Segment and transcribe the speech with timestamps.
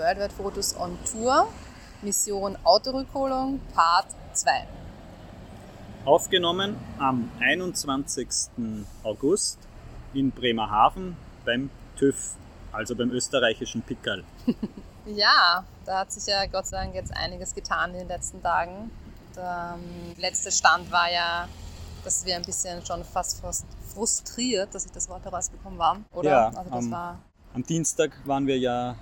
[0.00, 1.48] Worldwide Fotos on Tour,
[2.00, 4.66] Mission Autorückholung, Part 2.
[6.06, 8.48] Aufgenommen am 21.
[9.04, 9.58] August
[10.14, 11.68] in Bremerhaven beim
[11.98, 12.16] TÜV,
[12.72, 14.24] also beim österreichischen Pickerl.
[15.06, 18.90] Ja, da hat sich ja Gott sei Dank jetzt einiges getan in den letzten Tagen.
[19.34, 21.48] Der ähm, letzte Stand war ja,
[22.04, 23.42] dass wir ein bisschen schon fast
[23.94, 25.96] frustriert, dass ich das Wort herausbekommen war.
[26.12, 26.30] Oder?
[26.30, 27.18] Ja, also das am- war
[27.54, 28.94] Am Dienstag waren wir ja,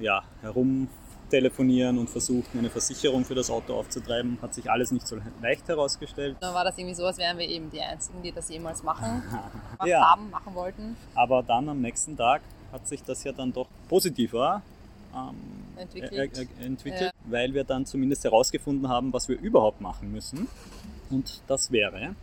[0.00, 4.38] ja herumtelefonieren und versuchten, eine Versicherung für das Auto aufzutreiben.
[4.42, 6.36] Hat sich alles nicht so leicht herausgestellt.
[6.40, 9.22] Dann war das irgendwie so, als wären wir eben die Einzigen, die das jemals machen,
[9.84, 10.10] Ja.
[10.10, 14.62] haben, machen wollten, Aber dann am nächsten Tag hat sich das ja dann doch positiver
[15.14, 15.34] ähm,
[15.76, 16.38] entwickelt.
[16.38, 20.48] äh, äh, entwickelt weil wir dann zumindest herausgefunden haben, was wir überhaupt machen müssen.
[21.10, 22.14] Und das wäre,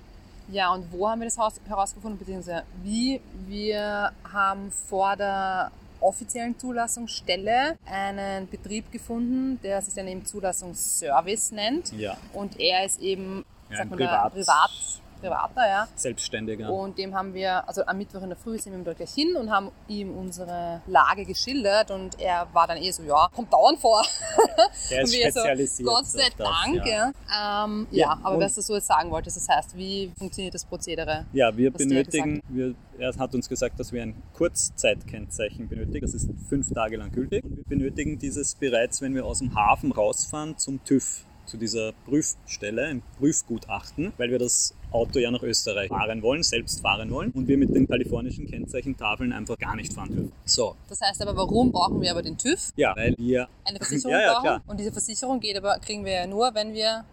[0.50, 1.38] Ja, und wo haben wir das
[1.68, 3.20] herausgefunden, beziehungsweise wie?
[3.48, 5.72] Wir haben vor der
[6.08, 11.92] offiziellen Zulassungsstelle einen Betrieb gefunden, der sich dann eben Zulassungsservice nennt.
[11.94, 14.70] ja, Und er ist eben, Ja, sagt ein man Privat- Privat,
[15.18, 15.88] Privater, ja.
[15.96, 16.72] Selbstständiger.
[16.72, 19.14] Und dem haben wir, also am Mittwoch in der Früh sind wir ihm dort gleich
[19.14, 23.52] hin und haben ihm unsere Lage geschildert und er war dann eh so, ja, kommt
[23.52, 24.04] dauernd vor.
[24.90, 25.90] Der ist wir so, spezialisiert.
[25.90, 27.12] Gott sei das, Dank, ja.
[27.30, 27.66] ja.
[27.66, 30.66] Ähm, Ja, ja, aber was du so jetzt sagen wolltest, das heißt, wie funktioniert das
[30.66, 31.26] Prozedere?
[31.34, 36.02] Ja, wir benötigen, wir, er hat uns gesagt, dass wir ein Kurzzeitkennzeichen benötigen.
[36.02, 37.44] Das ist fünf Tage lang gültig.
[37.44, 41.94] Und wir benötigen dieses bereits, wenn wir aus dem Hafen rausfahren, zum TÜV, zu dieser
[42.06, 47.32] Prüfstelle, ein Prüfgutachten, weil wir das Auto ja nach Österreich fahren wollen, selbst fahren wollen
[47.32, 50.32] und wir mit den kalifornischen Kennzeichentafeln einfach gar nicht fahren dürfen.
[50.46, 52.72] So, Das heißt aber, warum brauchen wir aber den TÜV?
[52.76, 54.44] ja, weil wir Eine Versicherung Ja, ja, brauchen?
[54.44, 54.62] klar.
[54.68, 57.06] Und diese Versicherung geht aber, kriegen wir ja nur, wenn wir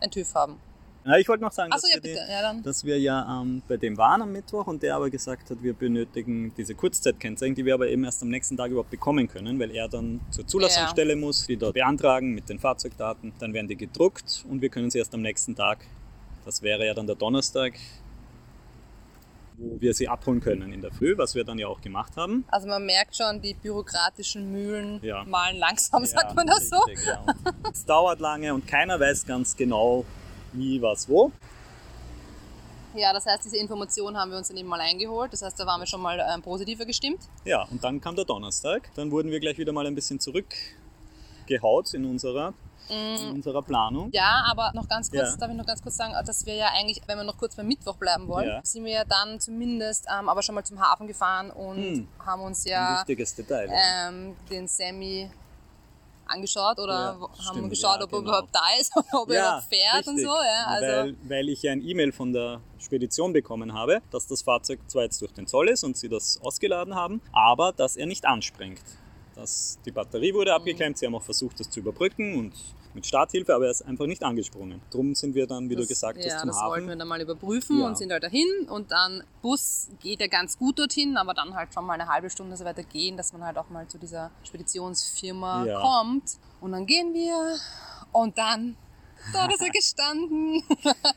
[0.00, 0.56] einen TÜV haben.
[1.04, 3.62] Ja, ich wollte noch sagen, Achso, dass, ja wir die, Ja, dass wir ja ähm,
[3.66, 7.64] bei dem waren am Mittwoch und der aber gesagt hat, wir benötigen diese Kurzzeitkennzeichen, die
[7.64, 11.16] wir aber eben erst am nächsten Tag überhaupt bekommen können, weil er dann zur Zulassungsstelle
[11.16, 14.98] muss, die dort beantragen mit den Fahrzeugdaten, dann werden die gedruckt und wir können sie
[14.98, 15.78] erst am nächsten Tag,
[16.44, 17.72] das wäre ja dann der Donnerstag,
[19.56, 22.44] wo wir sie abholen können in der Früh, was wir dann ja auch gemacht haben.
[22.48, 25.24] Also man merkt schon, die bürokratischen Mühlen Ja.
[25.24, 26.76] malen langsam, sagt Ja, man das so?
[26.86, 27.20] richtig, ja.
[27.20, 27.34] Und
[27.72, 30.04] Es dauert lange und keiner weiß ganz genau,
[30.52, 31.30] wie, was, wo.
[32.94, 35.32] Ja, das heißt, diese Information haben wir uns dann eben mal eingeholt.
[35.32, 37.20] Das heißt, da waren wir schon mal ähm, positiver gestimmt.
[37.44, 38.90] Ja, und dann kam der Donnerstag.
[38.96, 42.52] Dann wurden wir gleich wieder mal ein bisschen zurückgehaut in unserer,
[42.88, 44.08] in unserer Planung.
[44.08, 44.12] Mm.
[44.12, 45.36] Ja, aber noch ganz kurz, Ja.
[45.36, 47.68] darf ich noch ganz kurz sagen, dass wir ja eigentlich, wenn wir noch kurz beim
[47.68, 48.60] Mittwoch bleiben wollen, Ja.
[48.64, 52.08] sind wir ja dann zumindest ähm, aber schon mal zum Hafen gefahren und Hm.
[52.26, 53.68] haben uns Ein ja wichtiges Detail.
[53.72, 55.30] ähm, den Sammy
[56.30, 58.30] angeschaut oder Ja, haben stimmt, geschaut, ja, ob er genau.
[58.30, 60.26] überhaupt da ist, ob er überhaupt fährt und richtig.
[60.26, 60.34] so.
[60.36, 64.42] Ja, also, weil, weil ich ja ein E-Mail von der Spedition bekommen habe, dass das
[64.42, 68.06] Fahrzeug zwar jetzt durch den Zoll ist und sie das ausgeladen haben, aber dass er
[68.06, 68.80] nicht anspringt.
[69.34, 70.36] Das, die Batterie Mhm.
[70.36, 72.52] wurde abgeklemmt, sie haben auch versucht, das zu überbrücken und
[72.94, 74.80] mit Starthilfe, aber er ist einfach nicht angesprungen.
[74.90, 76.88] Drum sind wir dann, wie du das, gesagt ja, hast, zum das wollten Hafen.
[76.88, 77.86] wir dann mal überprüfen Ja.
[77.86, 81.72] und sind halt dahin und dann Bus geht ja ganz gut dorthin, aber dann halt
[81.72, 84.30] schon mal eine halbe Stunde so weiter gehen, dass man halt auch mal zu dieser
[84.44, 85.80] Speditionsfirma Ja.
[85.80, 87.56] kommt und dann gehen wir
[88.12, 88.76] und dann
[89.32, 90.62] dort ist er gestanden.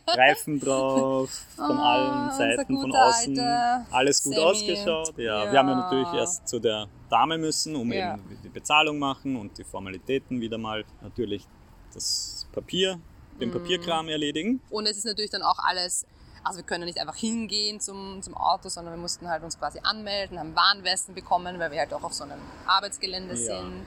[0.08, 4.46] Reifen drauf, von Ah, allen Seiten, von außen, alter alles gut Sammy.
[4.46, 5.18] ausgeschaut.
[5.18, 5.52] Ja, Ja.
[5.52, 8.14] Wir haben ja natürlich erst zu der Dame müssen, um Ja.
[8.16, 11.48] eben die Bezahlung machen und die Formalitäten wieder mal natürlich
[11.96, 13.00] das Papier,
[13.40, 13.54] den Mhm.
[13.54, 14.62] Papierkram erledigen.
[14.70, 16.06] Und es ist natürlich dann auch alles,
[16.44, 19.80] also wir können nicht einfach hingehen zum, zum Auto, sondern wir mussten halt uns quasi
[19.84, 23.60] anmelden, haben Warnwesten bekommen, weil wir halt auch auf so einem Arbeitsgelände Ja.
[23.62, 23.86] sind.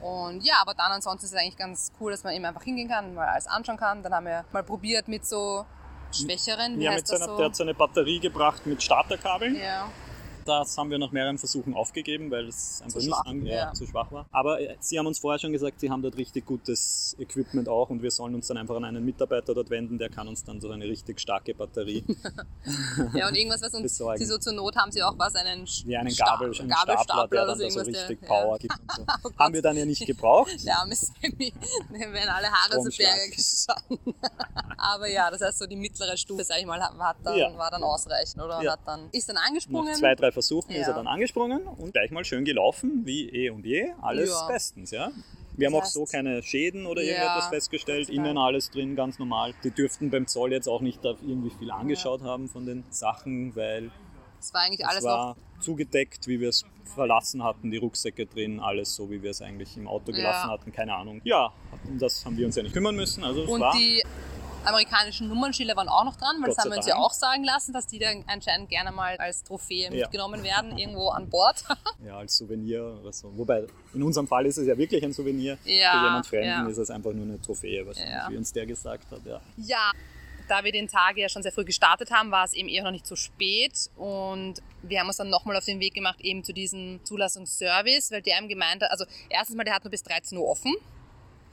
[0.00, 2.88] Und ja, aber dann ansonsten ist es eigentlich ganz cool, dass man eben einfach hingehen
[2.88, 4.02] kann, mal alles anschauen kann.
[4.02, 5.66] Dann haben wir mal probiert mit so
[6.10, 7.36] schwächeren, wie Ja, mit heißt das seiner, so?
[7.36, 9.56] der hat seine Batterie gebracht mit Starterkabeln.
[9.56, 9.88] ja.
[10.58, 13.72] Das haben wir nach mehreren Versuchen aufgegeben, weil es einfach Zu nicht schwach, ja, ja.
[13.72, 14.26] zu schwach war.
[14.32, 17.88] Aber äh, Sie haben uns vorher schon gesagt, Sie haben dort richtig gutes Equipment auch
[17.90, 20.60] und wir sollen uns dann einfach an einen Mitarbeiter dort wenden, der kann uns dann
[20.60, 22.04] so eine richtig starke Batterie
[23.14, 24.18] ja, und irgendwas, was uns, Besorgen.
[24.18, 27.28] sie so zur Not haben sie auch was, einen wie einen Gabel, einen Gabelstapler Stapler,
[27.28, 28.56] der oder dann da so richtig der- Power ja.
[28.58, 29.02] gibt und so.
[29.22, 29.30] Oh.
[29.38, 30.50] Haben wir dann ja nicht gebraucht.
[30.64, 31.52] Der arme Sammy,
[31.90, 32.96] dem werden alle Haare zu.
[32.96, 34.14] Berge gestanden.
[34.78, 37.56] Aber ja, das heißt so die mittlere Stufe, sag ich mal, hat dann, Ja.
[37.56, 38.62] war dann ausreichend, oder?
[38.62, 38.72] Ja.
[38.72, 39.90] Hat dann, ist dann angesprungen.
[39.92, 40.88] Nach zwei, drei Versuchen ist Ja.
[40.88, 43.90] er dann angesprungen und gleich mal schön gelaufen, wie eh und je.
[44.00, 44.46] Alles Ja.
[44.48, 45.10] bestens, ja.
[45.58, 48.06] Wir haben auch so keine Schäden oder Ja, irgendetwas festgestellt.
[48.06, 48.26] Sei Dank.
[48.26, 49.52] Innen alles drin, ganz normal.
[49.62, 53.90] Die dürften beim Zoll jetzt auch nicht irgendwie viel angeschaut haben von den Sachen, weil
[54.40, 56.64] Es war eigentlich es alles war zugedeckt, wie wir es
[56.94, 60.52] verlassen hatten, die Rucksäcke drin, alles so, wie wir es eigentlich im Auto gelassen Ja.
[60.52, 61.20] hatten, keine Ahnung.
[61.24, 61.52] Ja,
[61.86, 63.22] um das haben wir uns ja nicht kümmern müssen.
[63.24, 64.02] Also es Und war die
[64.64, 67.44] amerikanischen Nummernschilder waren auch noch dran, weil Gott das haben wir uns ja auch sagen
[67.44, 69.90] lassen, dass die dann anscheinend gerne mal als Trophäe Ja.
[69.90, 71.64] mitgenommen werden, irgendwo an Bord.
[72.04, 73.30] Ja, als Souvenir oder so.
[73.36, 75.58] Wobei, in unserem Fall ist es ja wirklich ein Souvenir.
[75.64, 76.66] Ja, Für jemand Fremden ja.
[76.68, 78.28] ist es einfach nur eine Trophäe, wahrscheinlich, Ja.
[78.30, 79.20] wie uns der gesagt hat.
[79.24, 79.40] Ja.
[79.56, 79.90] Ja,
[80.48, 82.90] da wir den Tag ja schon sehr früh gestartet haben, war es eben eher noch
[82.90, 86.52] nicht so spät und wir haben uns dann nochmal auf den Weg gemacht eben zu
[86.52, 90.36] diesem Zulassungsservice, weil der ihm gemeint hat, also erstens mal, der hat nur bis 13
[90.38, 90.74] Uhr offen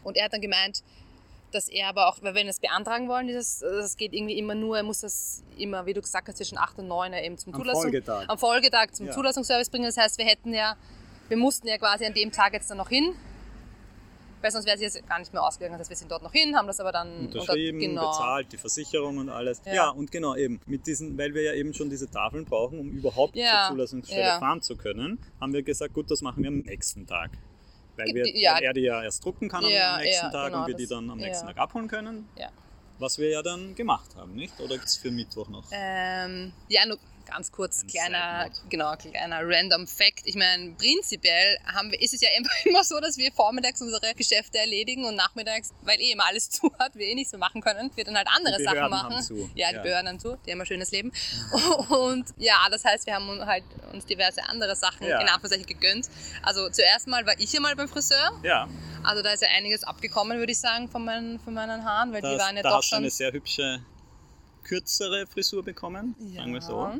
[0.03, 0.81] und er hat dann gemeint,
[1.51, 4.77] dass er aber auch, weil wir das beantragen wollen, dieses, das geht irgendwie immer nur,
[4.77, 7.61] er muss das immer, wie du gesagt hast, zwischen 8 und 9 eben zum Am
[7.61, 8.25] Zulassung, Folgetag.
[8.27, 9.13] am Folgetag zum Ja.
[9.13, 9.85] Zulassungsservice bringen.
[9.85, 10.75] Das heißt, wir hätten ja,
[11.29, 13.13] wir mussten ja quasi an dem Tag jetzt dann noch hin,
[14.41, 15.73] weil sonst wäre es jetzt gar nicht mehr ausgegangen.
[15.73, 18.11] Das heißt, wir sind dort noch hin, haben das aber dann Unterschrieben, unter- genau.
[18.11, 19.61] bezahlt, die Versicherung und alles.
[19.65, 19.73] Ja.
[19.73, 19.89] Ja.
[19.89, 23.35] und genau eben, mit diesen, weil wir ja eben schon diese Tafeln brauchen, um überhaupt
[23.35, 27.07] Ja, zur Zulassungsstelle fahren zu können, haben wir gesagt, gut, das machen wir am nächsten
[27.07, 27.31] Tag.
[27.97, 28.55] Weil, wir, Die- ja.
[28.55, 30.75] weil er die ja erst drucken kann Ja, am nächsten ja, Tag genau, und wir
[30.75, 31.47] die dann am nächsten.
[31.47, 32.29] Tag abholen können.
[32.37, 32.49] Ja.
[32.99, 34.59] Was wir ja dann gemacht haben, nicht?
[34.59, 35.65] Oder gibt es für Mittwoch noch?
[35.71, 36.97] Ähm, ja, nur
[37.27, 40.21] ganz kurz, Ein kleiner, genau, kleiner random Fact.
[40.25, 44.13] Ich meine, prinzipiell haben wir, ist es ja immer, immer so, dass wir vormittags unsere
[44.15, 47.61] Geschäfte erledigen und nachmittags, weil eh immer alles zu hat, wir eh nichts mehr machen
[47.61, 49.51] können, wir dann halt andere Sachen machen.
[49.55, 49.81] Ja, die Ja.
[49.81, 51.11] Behörden haben zu, die haben ein schönes Leben.
[51.89, 53.63] Und ja, das heißt, wir haben halt
[53.93, 55.19] uns diverse andere Sachen Ja.
[55.21, 56.07] in Anführungszeichen gegönnt.
[56.43, 58.31] Also zuerst mal war ich ja mal beim Friseur.
[58.43, 58.67] Ja,
[59.03, 62.21] Also da ist ja einiges abgekommen, würde ich sagen, von meinen, von meinen Haaren, weil
[62.21, 63.81] da, die waren ja da doch hast schon eine sehr hübsche,
[64.67, 66.91] kürzere Frisur bekommen, sagen wir so.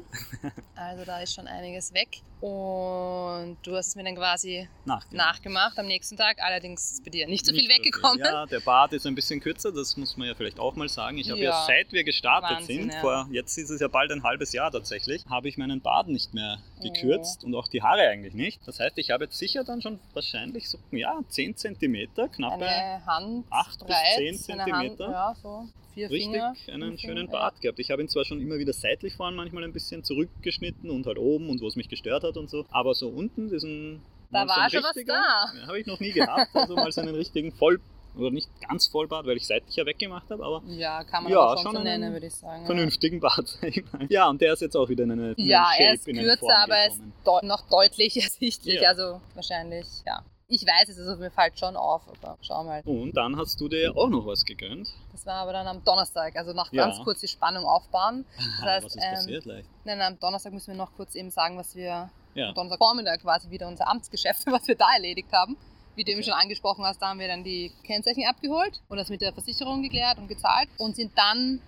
[0.76, 2.22] Also da ist schon einiges weg.
[2.40, 5.14] Und du hast es mir dann quasi Nachgemacht.
[5.14, 6.38] nachgemacht am nächsten Tag.
[6.42, 8.20] Allerdings ist bei dir nicht so viel Nicht so weggekommen.
[8.20, 11.18] Ja, der Bart ist ein bisschen kürzer, das muss man ja vielleicht auch mal sagen.
[11.18, 11.64] Ich habe ja, Ja.
[11.66, 13.00] seit wir gestartet Wahnsinn, sind, ja.
[13.02, 16.34] vor jetzt ist es ja bald ein halbes Jahr tatsächlich, habe ich meinen Bart nicht
[16.34, 16.84] mehr Oh.
[16.84, 18.60] gekürzt und auch die Haare eigentlich nicht.
[18.68, 23.04] Das heißt, ich habe jetzt sicher dann schon wahrscheinlich so ja, 10 Zentimeter, knappe Eine
[23.06, 25.10] Hand Acht bis breit, zehn eine Hand, Zentimeter.
[25.12, 26.54] ja, so vier richtig Finger.
[26.68, 27.80] einen schönen Finger, Bart gehabt.
[27.80, 31.18] Ich habe ihn zwar schon immer wieder seitlich vorn manchmal ein bisschen zurückgeschnitten und halt
[31.18, 34.02] oben und wo es mich gestört hat und so, aber so unten diesen
[34.32, 35.68] Da war schon was da.
[35.68, 37.80] Habe ich noch nie gehabt, also mal so einen richtigen Voll
[38.18, 41.54] oder nicht ganz Vollbart, weil ich seitlich ja weggemacht habe, aber Ja, kann man Ja,
[41.56, 42.66] schon, schon so nennen, würde ich sagen.
[42.66, 44.08] vernünftigen Bart, sag ich mal.
[44.10, 46.20] Ja, und der ist jetzt auch wieder in eine, in Ja, eine er Shape, ist
[46.20, 48.82] kürzer, aber er ist deu noch deutlich ersichtlich.
[48.82, 48.90] Ja.
[48.90, 50.24] Also wahrscheinlich, ja.
[50.50, 52.82] Ich weiß es, also mir fällt schon auf, aber schauen wir mal.
[52.86, 54.88] Und dann hast du dir ja auch noch was gegönnt.
[55.12, 56.86] Das war aber dann am Donnerstag, also noch Ja.
[56.86, 58.26] ganz kurz die Spannung aufbauen.
[58.38, 59.70] Das heißt, was ist ähm, passiert leicht?
[59.84, 62.50] Nein, am Donnerstag müssen wir noch kurz eben sagen, was wir Ja.
[62.50, 65.58] am Donnerstagvormittag quasi wieder unser Amtsgeschäft, was wir da erledigt haben.
[65.96, 66.30] Wie du eben Okay.
[66.30, 69.82] schon angesprochen hast, da haben wir dann die Kennzeichen abgeholt und das mit der Versicherung
[69.82, 71.60] geklärt und gezahlt und sind dann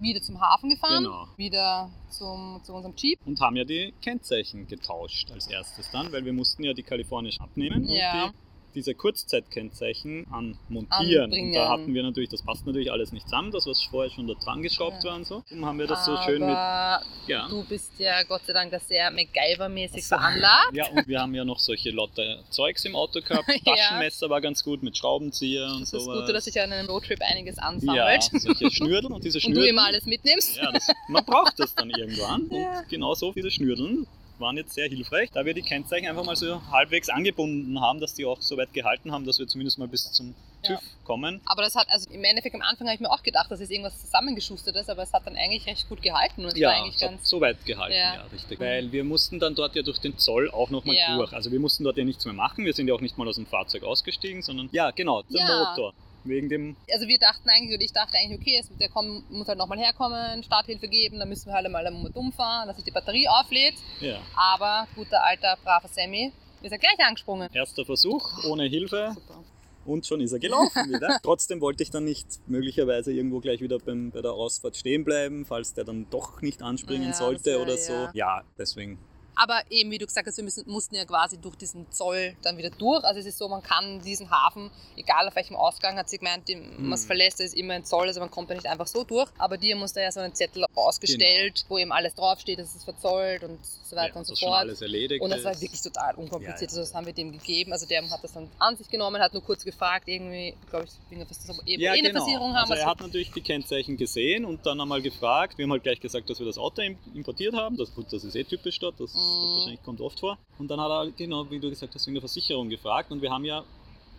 [0.00, 1.26] wieder zum Hafen gefahren, Genau.
[1.36, 3.18] wieder zum, zu unserem Jeep.
[3.26, 7.38] Und haben ja die Kennzeichen getauscht als erstes dann, weil wir mussten ja die kalifornisch
[7.40, 8.24] abnehmen Ja.
[8.24, 8.36] und die,
[8.74, 11.24] diese Kurzzeitkennzeichen anmontieren.
[11.24, 11.48] Anbringen.
[11.48, 14.26] Und da hatten wir natürlich, das passt natürlich alles nicht zusammen, das was vorher schon
[14.26, 15.10] da dran geschraubt Ja.
[15.10, 15.42] war und so.
[15.48, 16.50] Darum haben wir das so schön mit.
[16.56, 17.48] Aber Ja.
[17.48, 20.16] du bist ja Gott sei Dank da sehr MacGyver-mäßig so.
[20.16, 20.74] veranlagt.
[20.74, 23.48] Ja, und wir haben ja noch solche Lotte Zeugs im Auto gehabt.
[23.64, 23.74] Ja.
[23.74, 26.26] Taschenmesser war ganz gut mit Schraubenzieher und Das ist sowas.
[26.26, 28.22] gut, dass sich an einem Roadtrip einiges ja, ansammelt.
[28.32, 29.64] solche Schnürdeln und diese und Schnürdeln.
[29.64, 30.56] du immer alles mitnimmst.
[30.56, 32.48] Ja, das, man braucht das dann irgendwann.
[32.50, 32.80] Ja.
[32.80, 34.06] Und genau so viele Schnürdeln
[34.40, 38.14] waren jetzt sehr hilfreich, da wir die Kennzeichen einfach mal so halbwegs angebunden haben, dass
[38.14, 40.74] die auch so weit gehalten haben, dass wir zumindest mal bis zum Ja.
[40.76, 41.40] TÜV kommen.
[41.46, 43.70] Aber das hat, also im Endeffekt am Anfang habe ich mir auch gedacht, das ist
[43.70, 47.02] irgendwas zusammengeschustertes, aber es hat dann eigentlich recht gut gehalten und es Ja, eigentlich es
[47.02, 47.28] hat ganz.
[47.28, 48.14] so weit gehalten, Ja.
[48.16, 48.58] ja, richtig.
[48.60, 51.16] Weil wir mussten dann dort ja durch den Zoll auch nochmal Ja.
[51.16, 51.32] durch.
[51.32, 52.64] Also wir mussten dort ja nichts mehr machen.
[52.64, 55.46] Wir sind ja auch nicht mal aus dem Fahrzeug ausgestiegen, sondern ja, genau, der.
[55.68, 55.94] Motor.
[56.28, 59.48] Wegen dem, Also wir dachten eigentlich, oder ich dachte eigentlich, okay, es, der komm, muss
[59.48, 63.28] halt nochmal herkommen, Starthilfe geben, dann müssen wir halt Moment umfahren, dass sich die Batterie
[63.28, 63.74] auflädt.
[64.00, 66.32] ja, Aber guter alter, braver Sammy
[66.62, 67.48] ist er gleich angesprungen.
[67.52, 69.44] erster Versuch ohne Hilfe Super.
[69.86, 71.18] und schon ist er gelaufen wieder.
[71.22, 75.44] Trotzdem wollte ich dann nicht möglicherweise irgendwo gleich wieder beim, bei der Ausfahrt stehen bleiben,
[75.46, 77.92] falls der dann doch nicht anspringen Ja, sollte oder so.
[77.92, 78.10] ja.
[78.14, 78.98] Ja, deswegen.
[79.40, 82.56] Aber eben, wie du gesagt hast, wir müssen, mussten ja quasi durch diesen Zoll dann
[82.58, 83.04] wieder durch.
[83.04, 86.48] Also es ist so, man kann diesen Hafen, egal auf welchem Ausgang, hat sie gemeint,
[86.78, 87.06] man es Hm.
[87.06, 89.30] verlässt, da ist immer ein Zoll, also man kommt da nicht einfach so durch.
[89.38, 92.84] Aber dir muss da ja so einen Zettel ausgestellt, wo eben alles draufsteht, dass es
[92.84, 94.60] verzollt und so weiter ja, und so schon fort.
[94.60, 96.58] alles erledigt Und das war wirklich total unkompliziert.
[96.60, 96.68] Ja, ja.
[96.68, 97.72] Also das haben wir dem gegeben.
[97.72, 100.90] Also der hat das dann an sich genommen, hat nur kurz gefragt, irgendwie, glaube ich,
[101.10, 102.20] wegen was das eben Ja, eh eine genau.
[102.20, 102.70] Versicherung haben.
[102.70, 105.56] Also er also- hat natürlich die Kennzeichen gesehen und dann einmal gefragt.
[105.58, 107.76] Wir haben halt gleich gesagt, dass wir das Auto im- importiert haben.
[107.76, 109.54] Das, gut, das ist eh typisch dort, das, das Mhm.
[109.54, 110.38] wahrscheinlich kommt oft vor.
[110.58, 113.10] Und dann hat er, genau wie du gesagt hast, wegen der Versicherung gefragt.
[113.12, 113.64] Und wir haben ja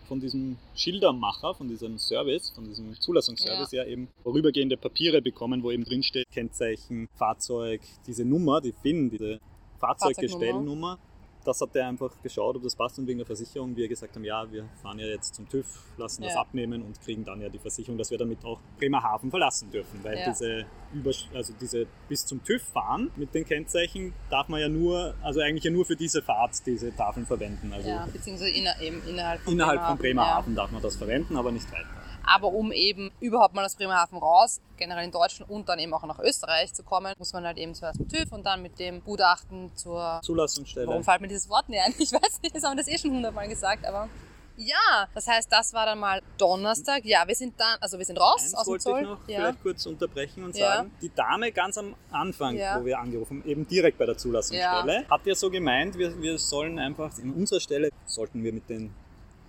[0.08, 5.70] von diesem Schildermacher, von diesem Service, von diesem Zulassungsservice ja, eben vorübergehende Papiere bekommen, wo
[5.70, 9.38] eben drinsteht Kennzeichen, Fahrzeug, diese Nummer, die FIN, diese
[9.78, 10.98] Fahrzeuggestellnummer.
[11.44, 14.24] Das hat er einfach geschaut, ob das passt und wegen der Versicherung, wir gesagt haben,
[14.24, 15.66] ja, wir fahren ja jetzt zum TÜV,
[15.96, 16.40] lassen das Ja.
[16.40, 20.18] abnehmen und kriegen dann ja die Versicherung, dass wir damit auch Bremerhaven verlassen dürfen, weil
[20.18, 20.24] Ja.
[20.30, 25.14] diese Übersch also diese bis zum TÜV fahren mit den Kennzeichen darf man ja nur,
[25.22, 27.72] also eigentlich ja nur für diese Fahrt diese Tafeln verwenden.
[27.72, 31.52] Also Ja, beziehungsweise inner, eben innerhalb von innerhalb von Bremerhaven darf man das verwenden, aber
[31.52, 31.86] nicht weiter.
[32.32, 36.04] Aber um eben überhaupt mal aus Bremerhaven raus, generell in Deutschland und dann eben auch
[36.04, 39.02] nach Österreich zu kommen, muss man halt eben zuerst zum TÜV und dann mit dem
[39.02, 40.20] Gutachten zur...
[40.22, 40.86] Zulassungsstelle.
[40.86, 41.92] Warum fällt mir dieses Wort nicht ein?
[41.98, 44.08] Ich weiß nicht, das haben wir das eh schon hundertmal gesagt, aber...
[44.56, 47.04] Ja, das heißt, das war dann mal Donnerstag.
[47.04, 49.00] Ja, wir sind dann, also wir sind raus Eins aus dem wollte Zoll.
[49.00, 49.38] ich noch ja.
[49.40, 50.76] vielleicht kurz unterbrechen und Ja.
[50.76, 52.78] sagen, die Dame ganz am Anfang, Ja.
[52.78, 56.38] wo wir angerufen haben, eben direkt bei der Zulassungsstelle, hat ja so gemeint, wir, wir
[56.38, 58.94] sollen einfach, in unserer Stelle sollten wir mit den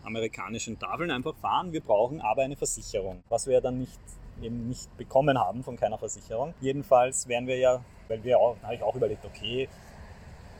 [0.03, 3.99] amerikanischen Tafeln einfach fahren, wir brauchen aber eine Versicherung, was wir ja dann nicht
[4.41, 6.53] eben nicht bekommen haben von keiner Versicherung.
[6.61, 9.69] Jedenfalls wären wir ja, weil wir auch, habe ich auch überlegt, okay,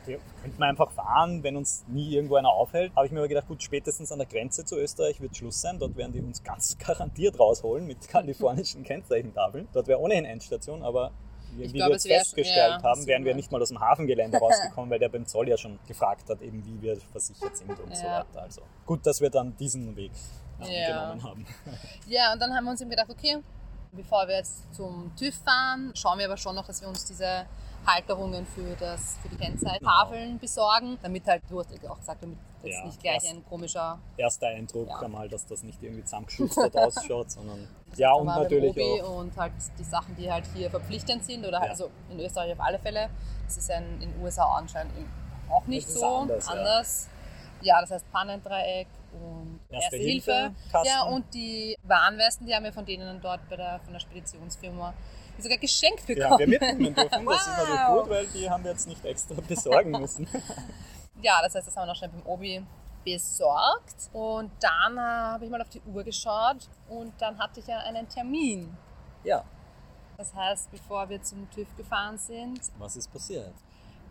[0.06, 2.94] wir könnten einfach fahren, wenn uns nie irgendwo einer aufhält.
[2.96, 5.78] Habe ich mir aber gedacht, gut, spätestens an der Grenze zu Österreich wird Schluss sein.
[5.78, 9.68] Dort werden die uns ganz garantiert rausholen mit kalifornischen Kennzeichentafeln.
[9.72, 11.12] Dort wäre ohnehin Endstation, aber
[11.56, 14.90] wie, Ich wir jetzt festgestellt ja, haben, wären wir nicht mal aus dem Hafengelände rausgekommen,
[14.90, 18.06] weil der beim Zoll ja schon gefragt hat, eben wie wir versichert sind und so
[18.06, 18.20] Ja.
[18.20, 18.42] weiter.
[18.42, 20.12] Also gut, dass wir dann diesen Weg
[20.60, 20.86] Ja.
[20.86, 21.46] genommen haben.
[22.06, 23.38] Ja, und dann haben wir uns eben gedacht, okay,
[23.92, 27.46] bevor wir jetzt zum TÜV fahren, schauen wir aber schon noch, dass wir uns diese
[27.86, 32.38] Halterungen für, das, für die Kennzeichentafeln besorgen, damit halt, du hast ja auch gesagt, damit
[32.64, 35.00] jetzt Ja, nicht gleich das- ein komischer Erster Eindruck Ja.
[35.00, 39.84] einmal, dass das nicht irgendwie zusammengeschustert ausschaut, sondern ja und natürlich auch und halt die
[39.84, 41.70] Sachen, die halt hier verpflichtend sind oder halt, Ja.
[41.72, 43.08] also in Österreich auf alle Fälle.
[43.46, 45.10] Das ist ja in den USA anscheinend eben
[45.50, 46.52] auch nicht so anders, ja.
[46.52, 47.08] anders.
[47.60, 47.80] Ja.
[47.80, 50.32] das heißt Pannendreieck und Erste Erste, Hilfe.
[50.32, 50.86] Hilfe.
[50.88, 54.94] Ja, und die Warnwesten, die haben wir von denen dort bei der, von der Speditionsfirma
[55.38, 56.30] sogar geschenkt bekommen.
[56.32, 57.26] Ja, wir mitnehmen dürfen.
[57.26, 58.00] Das ist natürlich Wow.
[58.02, 60.26] gut, weil die haben wir jetzt nicht extra besorgen müssen.
[61.22, 62.64] Ja, das heißt, das haben wir noch schnell beim Obi
[63.04, 64.10] besorgt.
[64.12, 67.78] Und dann äh, habe ich mal auf die Uhr geschaut und dann hatte ich ja
[67.78, 68.76] einen Termin.
[69.24, 69.44] Ja.
[70.16, 73.52] Das heißt, bevor wir zum TÜV gefahren sind, Was ist passiert?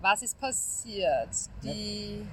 [0.01, 1.29] was ist passiert?
[1.63, 2.25] Die,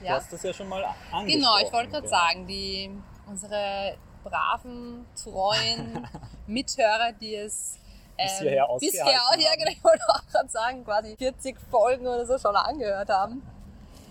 [0.00, 1.26] Du ja, hast das ja schon mal angesprochen.
[1.28, 2.90] genau, ich wollte gerade sagen, die,
[3.26, 6.06] unsere braven, treuen
[6.46, 7.78] Mithörer, die es
[8.18, 12.36] ähm, bisher, ausgehalten ja, genau, ich wollte auch gerade sagen, quasi 40 Folgen oder so
[12.36, 13.42] schon angehört haben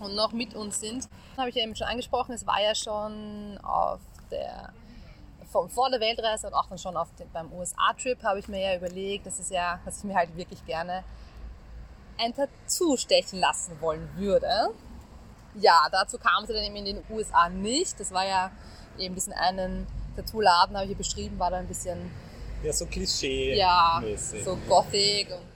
[0.00, 1.08] und noch mit uns sind.
[1.36, 4.72] Habe ich ja eben schon angesprochen, es war ja schon auf der
[5.50, 8.60] von, vor der Weltreise und auch dann schon auf den, beim USA-Trip habe ich mir
[8.60, 11.04] ja überlegt, das ist ja, dass ich mir halt wirklich gerne
[12.18, 14.48] ein Tattoo stechen lassen wollen würde.
[15.54, 17.98] Ja, dazu kam es dann eben in den USA nicht.
[18.00, 18.50] Das war ja
[18.98, 19.86] eben diesen einen
[20.16, 22.10] Tattoo-Laden, habe ich ja beschrieben, war da ein bisschen
[22.64, 23.56] Ja, so Klischee.
[23.56, 24.44] ja, mäßig.
[24.44, 25.53] so Gothic und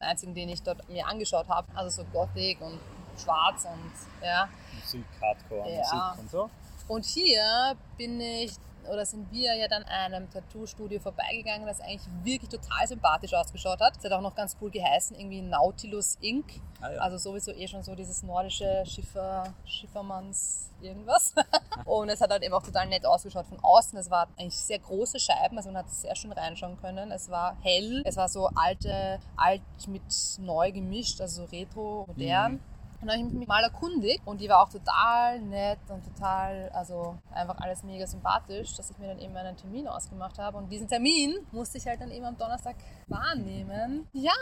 [0.00, 2.78] einzigen, den ich dort mir angeschaut habe, also so Gothic und
[3.22, 4.48] schwarz und ja.
[4.80, 5.78] Musik, Hardcore, Ja.
[5.78, 6.50] Musik und so.
[6.88, 8.52] Und hier bin ich
[8.88, 13.96] oder sind wir ja dann einem Tattoo-Studio vorbeigegangen, das eigentlich wirklich total sympathisch ausgeschaut hat.
[13.96, 16.46] Es hat auch noch ganz cool geheißen, irgendwie Nautilus Inc.
[16.80, 17.00] Ah, ja.
[17.00, 21.34] Also sowieso eh schon so dieses nordische Schiffer, Schiffermanns irgendwas.
[21.84, 23.98] Und es hat halt eben auch total nett ausgeschaut von außen.
[23.98, 27.10] Es war eigentlich sehr große Scheiben, also man hat sehr schön reinschauen können.
[27.10, 30.02] Es war hell, es war so alte, alt mit
[30.38, 32.60] neu gemischt, also retro, modern.
[33.00, 36.68] Und dann habe ich mich mal erkundigt und die war auch total nett und total,
[36.70, 40.58] also einfach alles mega sympathisch, dass ich mir dann eben einen Termin ausgemacht habe.
[40.58, 42.74] Und diesen Termin musste ich halt dann eben am Donnerstag
[43.06, 44.08] wahrnehmen.
[44.12, 44.32] Ja,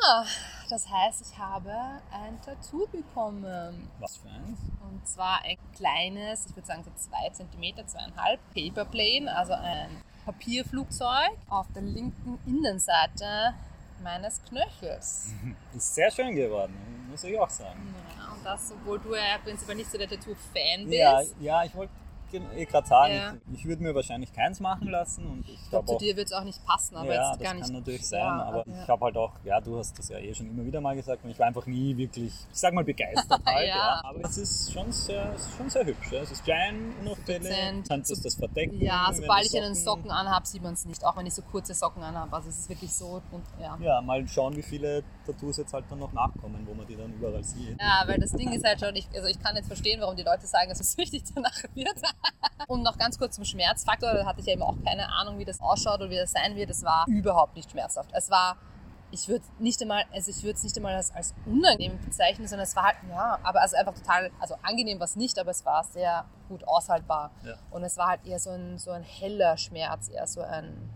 [0.71, 1.71] das heißt, ich habe
[2.11, 3.91] ein Tattoo bekommen.
[3.99, 4.59] Was für eins?
[4.89, 11.37] Und zwar ein kleines, ich würde sagen so zwei Zentimeter, zweieinhalb, Paperplane, also ein Papierflugzeug
[11.49, 13.55] auf der linken Innenseite
[14.03, 15.33] meines Knöchels.
[15.77, 16.75] Ist sehr schön geworden,
[17.11, 17.95] muss ich auch sagen.
[18.19, 20.99] Ja, und das, obwohl du ja prinzipiell nicht so der Tattoo-Fan bist.
[20.99, 21.93] Ja, ja, ich wollte
[22.31, 23.35] gerade sagen, Ja.
[23.53, 26.45] ich, würde mir wahrscheinlich keins machen lassen und ich glaube, zu dir wird es auch
[26.45, 27.65] nicht passen, aber ja, jetzt das gar nicht.
[27.65, 28.83] kann natürlich sein, Ja, aber ja.
[28.83, 31.25] ich habe halt auch, ja, du hast das ja eh schon immer wieder mal gesagt
[31.25, 34.01] und ich war einfach nie wirklich, ich sag mal begeistert halt, Ja.
[34.05, 37.89] aber es ist schon sehr, es ist schon sehr hübsch, es ist klein, unauffällig, Dezent.
[37.89, 38.81] kannst du das verdecken.
[38.81, 41.43] Ja, sobald du ich einen Socken anhabe, sieht man es nicht, auch wenn ich so
[41.43, 42.35] kurze Socken anhabe.
[42.35, 43.77] Also es ist wirklich so und ja.
[43.81, 47.13] Ja, mal schauen, wie viele Tattoos jetzt halt dann noch nachkommen, wo man die dann
[47.13, 47.81] überall sieht.
[47.81, 50.23] Ja, weil das Ding ist halt schon, ich, also ich kann jetzt verstehen, warum die
[50.23, 51.97] Leute sagen, dass es wichtig danach wird.
[52.69, 55.45] Und noch ganz kurz zum Schmerzfaktor, da hatte ich ja eben auch keine Ahnung, wie
[55.45, 56.71] das ausschaut oder wie das sein wird.
[56.71, 58.11] Es war überhaupt nicht schmerzhaft.
[58.13, 58.57] Es war,
[59.11, 62.65] ich würde nicht einmal, also ich würde es nicht einmal als, als unangenehm bezeichnen, sondern
[62.65, 65.65] es war halt, ja, aber also einfach total, also angenehm war es nicht, aber es
[65.65, 67.31] war sehr gut aushaltbar.
[67.45, 67.55] Ja.
[67.71, 70.91] Und es war halt eher so ein, so ein heller Schmerz, eher so ein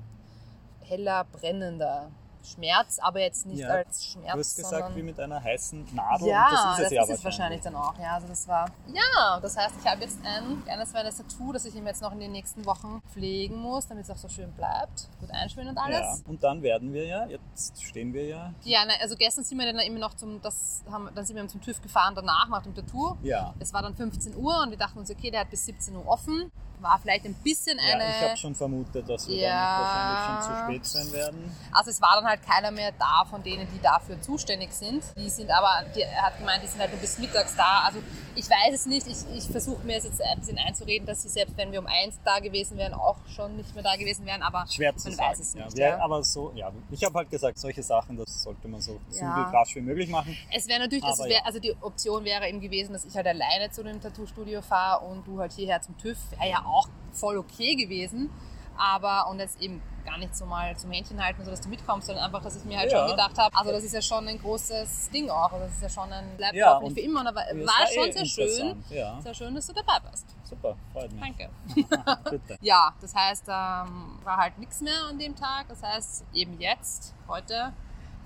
[0.80, 2.10] heller, brennender
[2.44, 4.32] Schmerz, aber jetzt nicht Ja, als Schmerz.
[4.32, 6.28] Du hast gesagt, wie mit einer heißen Nadel.
[6.28, 7.98] ja, und das ist es das ja ist wahrscheinlich dann auch.
[7.98, 8.68] Ja, also das war.
[8.92, 12.12] Ja, das heißt, ich habe jetzt ein kleines feines Tattoo, das ich ihm jetzt noch
[12.12, 15.76] in den nächsten Wochen pflegen muss, damit es auch so schön bleibt, gut einschwimmen und
[15.76, 15.82] Ja.
[15.84, 16.22] alles.
[16.26, 18.52] Und dann werden wir ja, jetzt stehen wir ja.
[18.64, 21.46] Ja, nein, also gestern sind wir dann immer noch zum, das haben, dann sind wir
[21.48, 23.16] zum TÜV gefahren, danach nach dem Tattoo.
[23.22, 23.54] Ja.
[23.58, 26.06] Es war dann 15 Uhr und wir dachten uns, okay, der hat bis 17 Uhr
[26.06, 26.50] offen.
[26.80, 28.04] War vielleicht ein bisschen Ja, eine.
[28.10, 29.48] ich habe schon vermutet, dass wir Ja.
[29.50, 31.56] dann wahrscheinlich schon zu spät sein werden.
[31.72, 35.02] Also es war dann halt keiner mehr da von denen, die dafür zuständig sind.
[35.16, 37.82] Die sind aber, die, er hat gemeint, die sind halt nur bis mittags da.
[37.86, 37.98] Also
[38.34, 39.06] ich weiß es nicht.
[39.06, 42.18] Ich, ich versuche mir jetzt ein bisschen einzureden, dass sie selbst wenn wir um eins
[42.24, 44.42] da gewesen wären, auch schon nicht mehr da gewesen wären.
[44.42, 45.30] Aber Schwer zu man sagen.
[45.30, 45.76] weiß es nicht.
[45.78, 48.80] ja, Ja, wer- Aber so, ja, ich habe halt gesagt, solche Sachen, das sollte man
[48.80, 49.34] so Ja.
[49.34, 50.36] zügig rasch wie möglich machen.
[50.54, 51.40] Es wäre natürlich, Aber wär, ja.
[51.44, 55.26] also die Option wäre eben gewesen, dass ich halt alleine zu dem Tattoo-Studio fahre und
[55.26, 56.16] du halt hierher zum TÜV.
[56.42, 58.30] Ja auch voll okay gewesen.
[58.78, 62.06] Aber, und jetzt eben gar nicht so mal zum Händchen halten, so dass du mitkommst,
[62.06, 63.00] sondern einfach, dass ich mir halt Ja.
[63.00, 65.52] schon gedacht habe, also das ist ja schon ein großes Ding auch.
[65.52, 67.94] Also das ist ja schon ein, bleibt Ja, auch nicht für immer, aber war, eh
[67.94, 68.82] schon sehr schön.
[68.88, 70.24] Ja, Sehr schön, dass du dabei bist.
[70.44, 71.20] super, freut mich.
[71.20, 71.50] Danke.
[72.30, 72.56] Bitte.
[72.62, 75.66] Ja, das heißt, ähm, war halt nichts mehr an dem Tag.
[75.68, 77.74] Das heißt, eben jetzt, heute,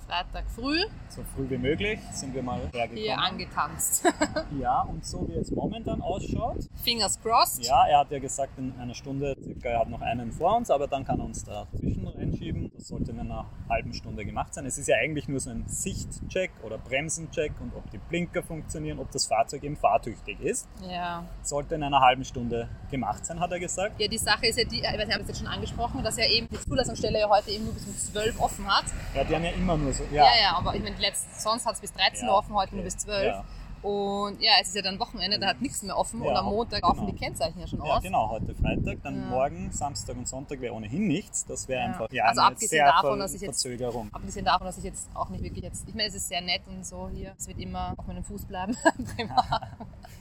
[0.06, 3.18] Freitag früh, So früh wie möglich sind wir mal hier hergekommen.
[3.18, 4.04] angetanzt.
[4.61, 7.64] Ja, und so wie es momentan ausschaut, Fingers crossed.
[7.66, 10.70] Ja, er hat ja gesagt, in einer Stunde circa, er hat noch einen vor uns,
[10.70, 12.70] aber dann kann er uns da zwischen reinschieben.
[12.76, 14.66] Das sollte in einer halben Stunde gemacht sein.
[14.66, 18.99] Es ist ja eigentlich nur so ein Sichtcheck oder Bremsencheck und ob die Blinker funktionieren,
[18.99, 20.68] ob das Fahrzeug eben fahrtüchtig ist.
[20.88, 21.25] Ja.
[21.42, 24.00] Sollte in einer halben Stunde gemacht sein, hat er gesagt.
[24.00, 26.02] Ja, die Sache ist ja die, ich weiß nicht, habe ich das jetzt schon angesprochen,
[26.04, 28.84] dass ja eben die Zulassungsstelle ja heute eben nur bis um 12 offen hat.
[29.14, 30.04] Ja, die haben ja immer nur so.
[30.12, 32.54] Ja, ja, aber ich meine, die letzte, sonst hat es bis 13 Uhr Ja, offen,
[32.54, 32.76] heute okay.
[32.76, 33.26] nur bis 12.
[33.26, 33.44] Ja.
[33.82, 36.46] Und ja, es ist ja dann Wochenende, da hat nichts mehr offen Ja, und am
[36.46, 37.10] Montag laufen genau.
[37.12, 38.02] die Kennzeichen ja schon Ja, aus.
[38.02, 39.26] genau, heute Freitag, dann Ja.
[39.26, 41.44] morgen, Samstag und Sonntag wäre ohnehin nichts.
[41.44, 41.86] Das wäre Ja.
[41.88, 44.08] einfach ja, Also abgesehen sehr davon, dass ich jetzt- Verzögerung.
[44.12, 46.62] Abgesehen davon, dass ich jetzt auch nicht wirklich jetzt, ich meine, es ist sehr nett
[46.66, 48.74] und so hier, es wird immer auf meinem Fuß bleiben.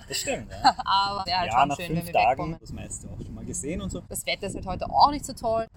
[0.07, 0.75] Das stimmt, ja.
[0.85, 2.57] aber wäre halt ja, schon nach schön, fünf wenn wir Tagen, wegkommen.
[2.59, 4.01] das meiste auch schon mal gesehen und so.
[4.09, 5.67] Das Wetter ist halt heute auch nicht so toll.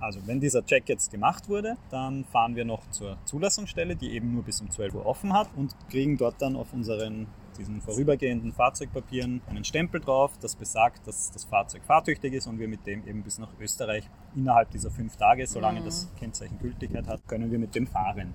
[0.00, 4.32] Also wenn dieser Check jetzt gemacht wurde, dann fahren wir noch zur Zulassungsstelle, die eben
[4.32, 7.26] nur bis um 12 Uhr offen hat und kriegen dort dann auf unseren
[7.58, 12.68] diesen vorübergehenden Fahrzeugpapieren einen Stempel drauf, das besagt, dass das Fahrzeug fahrtüchtig ist und wir
[12.68, 15.84] mit dem eben bis nach Österreich innerhalb dieser fünf Tage, solange Mhm.
[15.84, 18.32] das Kennzeichen Gültigkeit hat, können wir mit dem fahren.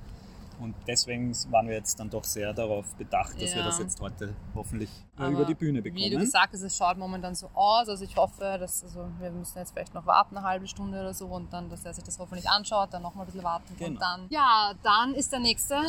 [0.59, 3.65] Und deswegen waren wir jetzt dann doch sehr darauf bedacht, dass wir Ja.
[3.65, 6.19] das jetzt heute hoffentlich Aber über die Bühne Wie du bekommen.
[6.19, 7.89] gesagt hast, es schaut momentan so aus.
[7.89, 11.13] Also ich hoffe, dass also wir müssen jetzt vielleicht noch warten, eine halbe Stunde oder
[11.13, 13.75] so und dann, dass er sich das hoffentlich anschaut, dann noch mal ein bisschen warten
[13.77, 13.89] Genau.
[13.91, 14.25] und dann.
[14.29, 15.81] Ja, dann ist der nächste,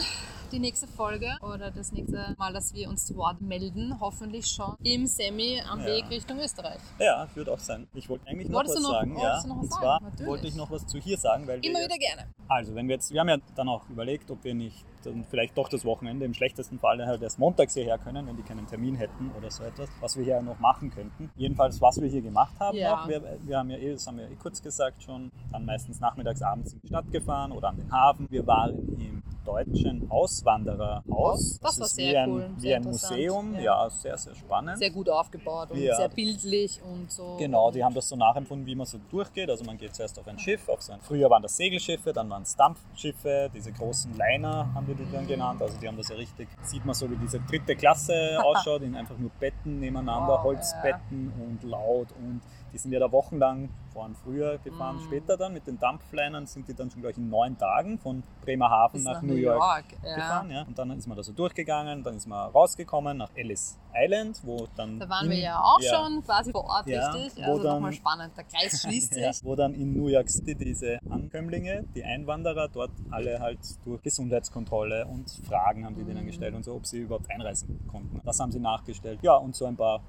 [0.53, 4.75] die nächste Folge oder das nächste Mal, dass wir uns zu Wort melden, hoffentlich schon
[4.83, 5.87] im Semi am Ja.
[5.87, 6.79] Weg Richtung Österreich.
[6.99, 7.87] Ja, wird auch sein.
[7.95, 9.15] Ich wollte eigentlich noch Wolltest was noch- sagen.
[9.15, 9.43] wolltest Ja.
[9.43, 9.83] du noch was Und sagen?
[9.83, 10.27] zwar Natürlich.
[10.29, 12.27] wollte ich noch was zu hier sagen, weil Immer wieder gerne.
[12.49, 15.57] Also, wenn wir jetzt, wir haben ja dann auch überlegt, ob wir nicht dann vielleicht
[15.57, 18.97] doch das Wochenende im schlechtesten Falle halt erst montags hierher können, wenn die keinen Termin
[18.97, 21.31] hätten oder so etwas, was wir hier noch machen könnten.
[21.37, 22.91] Jedenfalls, was wir hier gemacht haben Ja.
[22.97, 26.01] noch, wir, wir haben ja eh, das haben wir eh kurz gesagt schon, dann meistens
[26.01, 28.27] nachmittags, abends in die Stadt gefahren oder an den Hafen.
[28.31, 29.16] Wir waren im
[29.47, 31.59] deutschen Auswandererhaus.
[31.63, 33.61] Das war ist sehr wie ein, cool, wie sehr ein Museum, ja.
[33.61, 33.91] ja.
[33.91, 34.79] sehr, sehr spannend.
[34.79, 35.97] Sehr gut aufgebaut und Ja.
[35.97, 37.37] sehr bildlich und so.
[37.39, 39.49] Genau, die haben das so nachempfunden, wie man so durchgeht.
[39.49, 42.29] Also man geht zuerst auf ein Schiff, auf so ein, früher waren das Segelschiffe, dann
[42.29, 45.63] waren es Dampfschiffe, diese großen Liner haben die die dann genannt.
[45.63, 48.97] Also die haben das ja richtig, sieht man so, wie diese dritte Klasse ausschaut, in
[48.97, 52.41] einfach nur Betten nebeneinander, Wow, Holzbetten und laut und
[52.77, 55.01] die sind ja da wochenlang, vor allem früher gefahren, Mhm.
[55.07, 58.99] später dann mit den Dampflinern sind die dann schon gleich in neun Tagen von Bremerhaven
[58.99, 60.15] Bis nach, New York, ja.
[60.15, 60.51] gefahren.
[60.51, 60.63] Ja.
[60.65, 64.69] Und dann ist man da so durchgegangen, dann ist man rausgekommen nach Ellis Island, wo
[64.77, 67.43] dann Da waren in- wir ja auch ja, schon quasi vor Ort, Ja, richtig?
[67.43, 68.37] Also dann- nochmal spannend.
[68.37, 69.23] Der Kreis schließt sich.
[69.23, 74.03] Ja, wo dann in New York City diese Ankömmlinge, die Einwanderer, dort alle halt durch
[74.03, 76.27] Gesundheitskontrolle und Fragen haben die denen Mhm.
[76.27, 78.21] gestellt und so, ob sie überhaupt einreisen konnten.
[78.27, 79.21] Das haben sie nachgestellt.
[79.23, 80.03] Ja, und so ein paar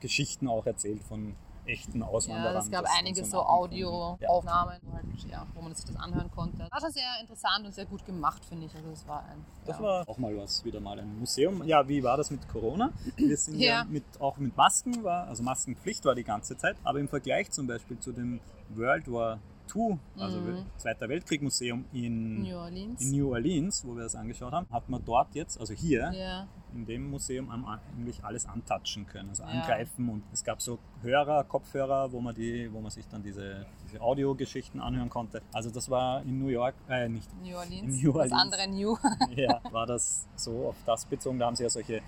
[0.00, 1.34] Geschichten auch erzählt von
[1.68, 2.54] echten Auswanderern.
[2.54, 3.78] Ja, es gab einige so nachempfunden.
[3.78, 3.88] Ja.
[3.88, 6.58] Audioaufnahmen, wo, halt, ja, wo man sich das anhören konnte.
[6.70, 8.74] War schon sehr interessant und sehr gut gemacht, finde ich.
[8.74, 9.44] Also es war ein.
[9.66, 11.62] Das war auch mal was, wieder mal ein Museum.
[11.64, 12.90] Ja, wie war das mit Corona?
[13.16, 13.84] Wir sind ja, Ja.
[13.84, 17.66] mit, auch mit Masken, war, also Maskenpflicht war die ganze Zeit, aber im Vergleich zum
[17.66, 19.38] Beispiel zu dem World War
[19.74, 20.64] II, also Mhm.
[20.76, 23.00] Zweiter Weltkrieg Museum in New Orleans.
[23.00, 26.46] in New Orleans, wo wir das angeschaut haben, hat man dort jetzt, also hier ja.
[26.74, 29.48] in dem Museum, eigentlich alles antatschen können, also Ja.
[29.50, 33.66] angreifen und es gab so Hörer, Kopfhörer, wo man die, wo man sich dann diese,
[33.84, 35.42] diese Audiogeschichten anhören konnte.
[35.52, 38.02] Also das war in New York, äh, nicht New Orleans.
[38.02, 38.32] New Das Orleans.
[38.32, 38.96] andere New.
[39.36, 41.38] ja, war das so auf das bezogen.
[41.38, 42.00] Da haben sie ja solche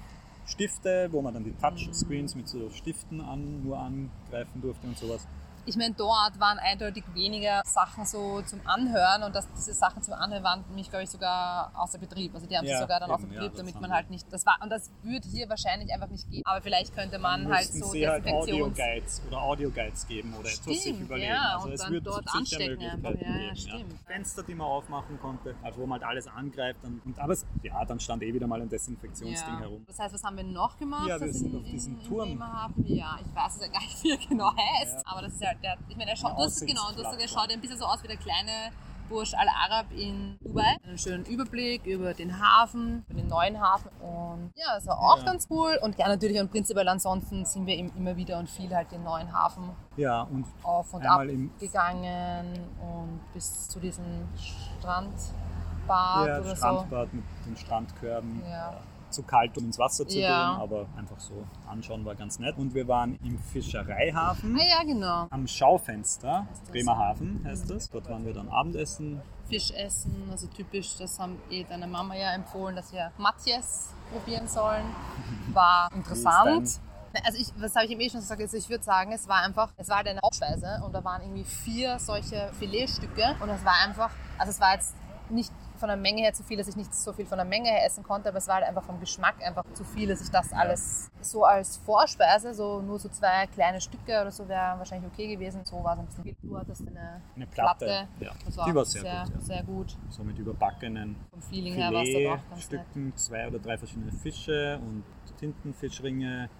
[0.46, 5.26] Stifte, wo man dann die Touchscreens mit so Stiften an, nur angreifen durfte und sowas.
[5.66, 10.14] Ich meine, dort waren eindeutig weniger Sachen so zum Anhören und dass diese Sachen zum
[10.14, 12.34] Anhören waren mich, glaube ich, sogar außer Betrieb.
[12.34, 14.26] Also die haben Ja, sie sogar dann außer ja, Betrieb, das damit man halt nicht,
[14.32, 16.42] das war, und das würde hier wahrscheinlich einfach nicht gehen.
[16.44, 18.60] Aber vielleicht könnte man halt Müssten so sie halt Desinfektions...
[18.78, 21.28] Audio-Guides oder Audio-Guides geben oder etwas sich Stimmt, überlegen.
[21.32, 23.14] ja, also und es dann wird dort anstecken einfach.
[23.20, 24.00] Ja, ja, stimmt.
[24.06, 26.80] Fenster, die man aufmachen konnte, also wo man halt alles angreift.
[26.82, 29.60] Und, und, aber es, ja, dann stand eh wieder mal ein Desinfektionsding Ja.
[29.60, 29.84] herum.
[29.86, 31.06] Das heißt, was haben wir noch gemacht?
[31.08, 32.42] Ja, wir sind in, auf diesem Turm.
[32.84, 34.94] Ja, ich weiß es ja gar nicht, wie er genau heißt.
[34.94, 35.02] Ja.
[35.04, 37.20] Aber das ist ja der, ich meine, er schaut, du hast genau, du hast gesagt,
[37.22, 38.70] er schaut ein bisschen so aus wie der kleine
[39.08, 40.76] Burj Al Arab in Dubai.
[40.84, 43.88] Einen schönen Überblick über den Hafen, über den neuen Hafen.
[44.00, 45.24] Und ja, das war auch Ja.
[45.24, 45.76] ganz cool.
[45.82, 49.02] Und ja, natürlich und prinzipiell ansonsten sind wir eben immer wieder und viel halt den
[49.02, 51.22] neuen Hafen Ja, und auf und ab
[51.58, 54.04] gegangen und bis zu diesem
[54.38, 58.40] Strandbad ja, oder Strandbad mit den Strandkörben.
[58.40, 58.46] so.
[58.48, 58.74] Ja.
[59.10, 60.28] Zu kalt, um ins Wasser zu Ja.
[60.54, 62.56] gehen, aber einfach so anschauen war ganz nett.
[62.58, 64.58] Und wir waren im Fischereihafen.
[64.58, 65.26] Ah ja, genau.
[65.30, 66.70] Am Schaufenster, Heißt?
[66.72, 67.90] Bremerhaven heißt das.
[67.90, 69.20] Dort waren wir dann Abendessen.
[69.48, 74.46] Fisch essen, also typisch, das haben eh deine Mama ja empfohlen, dass wir Matjes probieren
[74.46, 74.84] sollen.
[75.52, 76.80] War interessant.
[77.24, 79.42] Also ich, was habe ich ihm eh schon gesagt, also ich würde sagen, es war
[79.42, 83.64] einfach, es war halt eine Hauptspeise und da waren irgendwie vier solche Filetstücke und es
[83.64, 84.94] war einfach, also es war jetzt
[85.28, 87.68] nicht von der Menge her zu viel, dass ich nicht so viel von der Menge
[87.68, 90.30] her essen konnte, aber es war halt einfach vom Geschmack einfach zu viel, dass ich
[90.30, 95.10] das alles so als Vorspeise, so nur so zwei kleine Stücke oder so wäre wahrscheinlich
[95.10, 95.62] okay gewesen.
[95.64, 96.36] So war es ein bisschen viel.
[96.42, 97.86] Du hattest eine, Eine Platte.
[97.86, 98.08] Platte.
[98.20, 98.32] Ja.
[98.44, 99.34] Das war, Die war sehr, sehr, gut.
[99.34, 99.40] Ja.
[99.40, 99.96] sehr gut.
[100.10, 102.58] So mit überbackenen Vom Feeling her war es dann auch ganz nett.
[102.58, 105.02] Filetstücken, zwei oder drei verschiedene Fische und
[105.38, 106.50] Tintenfischringe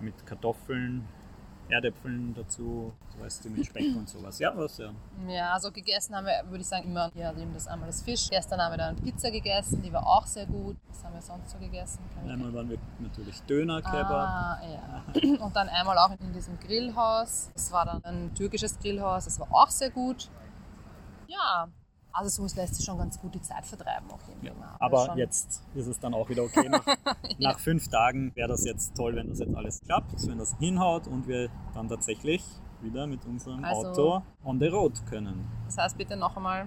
[0.00, 1.06] mit Kartoffeln,
[1.68, 4.38] Erdäpfeln dazu, so weißt du, mit Speck und sowas.
[4.38, 4.92] Ja, was ja.
[5.28, 8.28] Ja, also gegessen haben wir, würde ich sagen, immer ja, eben das einmal das Fisch.
[8.28, 10.76] Gestern haben wir dann Pizza gegessen, die war auch sehr gut.
[10.88, 12.00] Was haben wir sonst so gegessen?
[12.28, 14.10] Einmal waren wir natürlich Döner, Kebab.
[14.10, 15.04] Ah, ja.
[15.44, 17.50] Und dann einmal auch in diesem Grillhaus.
[17.54, 20.28] Das war dann ein türkisches Grillhaus, das war auch sehr gut.
[21.26, 21.68] Ja,
[22.12, 25.16] also so lässt sich schon ganz gut die Zeit vertreiben auch hier in Ja, aber
[25.16, 26.68] jetzt ist es dann auch wieder okay.
[26.68, 26.84] Nach,
[27.38, 31.06] nach fünf Tagen wäre das jetzt toll, wenn das jetzt alles klappt, wenn das hinhaut
[31.06, 32.44] und wir dann tatsächlich
[32.80, 35.48] wieder mit unserem Also- Auto on the road können.
[35.66, 36.66] Das heißt, bitte noch einmal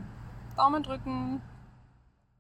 [0.56, 1.42] Daumen drücken,